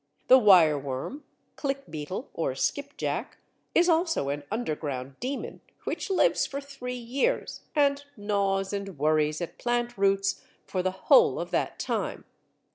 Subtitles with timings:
[0.29, 1.21] The Wireworm,
[1.57, 3.37] Clickbeetle, or Skipjack,
[3.75, 9.59] is also an underground demon which lives for three years, and gnaws and worries at
[9.59, 12.25] plant roots for the whole of that time.